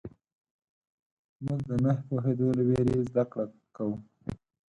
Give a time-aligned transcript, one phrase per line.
[1.45, 3.95] موږ د نه پوهېدو له وېرې زدهکړه کوو.